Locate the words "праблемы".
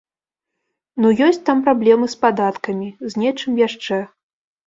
1.67-2.09